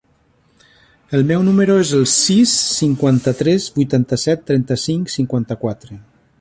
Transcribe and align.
El 1.17 1.25
meu 1.31 1.43
número 1.49 1.75
es 1.81 1.91
el 1.99 2.07
sis, 2.13 2.55
cinquanta-tres, 2.79 3.69
vuitanta-set, 3.79 4.45
trenta-cinc, 4.51 5.17
cinquanta-quatre. 5.21 6.03